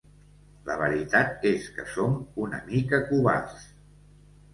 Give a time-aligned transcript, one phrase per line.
[0.69, 2.15] La veritat és que som
[2.45, 3.69] una mica covards.